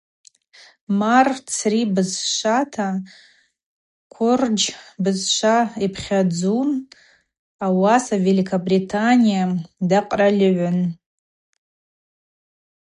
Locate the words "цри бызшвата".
1.55-2.87